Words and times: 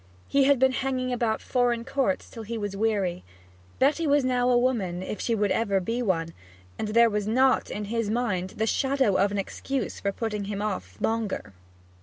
He 0.27 0.45
had 0.45 0.57
been 0.57 0.71
hanging 0.71 1.13
about 1.13 1.43
foreign 1.43 1.85
courts 1.85 2.27
till 2.27 2.41
he 2.41 2.57
was 2.57 2.75
weary. 2.75 3.23
Betty 3.77 4.07
was 4.07 4.25
now 4.25 4.49
as 4.49 4.57
woman, 4.59 5.03
if 5.03 5.21
she 5.21 5.35
would 5.35 5.51
ever 5.51 5.79
be 5.79 6.01
one, 6.01 6.33
and 6.79 6.87
there 6.87 7.07
was 7.07 7.27
not, 7.27 7.69
in 7.69 7.85
his 7.85 8.09
mind, 8.09 8.55
the 8.57 8.65
shadow 8.65 9.13
of 9.17 9.29
an 9.29 9.37
excuse 9.37 9.99
for 9.99 10.11
putting 10.11 10.45
him 10.45 10.59
off 10.59 10.99
longer. 10.99 11.53